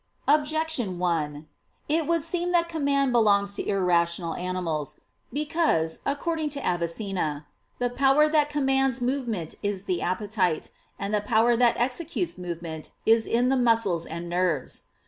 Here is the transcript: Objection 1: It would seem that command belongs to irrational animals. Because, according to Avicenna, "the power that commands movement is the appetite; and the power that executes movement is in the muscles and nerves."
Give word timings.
Objection 0.27 0.97
1: 0.97 1.47
It 1.87 2.07
would 2.07 2.23
seem 2.23 2.51
that 2.53 2.67
command 2.67 3.11
belongs 3.11 3.53
to 3.53 3.63
irrational 3.69 4.33
animals. 4.33 4.99
Because, 5.31 5.99
according 6.07 6.49
to 6.49 6.59
Avicenna, 6.65 7.45
"the 7.77 7.91
power 7.91 8.27
that 8.27 8.49
commands 8.49 8.99
movement 8.99 9.53
is 9.61 9.83
the 9.83 10.01
appetite; 10.01 10.71
and 10.97 11.13
the 11.13 11.21
power 11.21 11.55
that 11.55 11.77
executes 11.77 12.35
movement 12.35 12.89
is 13.05 13.27
in 13.27 13.49
the 13.49 13.57
muscles 13.57 14.07
and 14.07 14.27
nerves." 14.27 14.85